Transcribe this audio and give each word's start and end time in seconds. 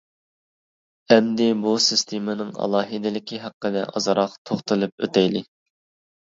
ئەمدى 1.15 1.49
بۇ 1.65 1.73
سىستېمىنىڭ 1.89 2.51
ئالاھىدىلىكى 2.65 3.45
ھەققىدە 3.45 3.87
ئازراق 3.95 4.37
توختىلىپ 4.51 4.99
ئۆتەيلى. 5.09 5.47